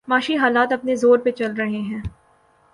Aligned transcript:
معاشی 0.07 0.35
حالات 0.37 0.73
اپنے 0.73 0.95
زور 0.95 1.19
پہ 1.19 1.31
چل 1.31 1.53
رہے 1.53 1.79
ہیں۔ 1.81 2.01